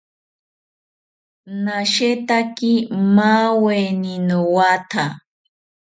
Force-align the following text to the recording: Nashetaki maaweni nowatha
Nashetaki 1.63 2.73
maaweni 3.15 4.13
nowatha 4.27 5.05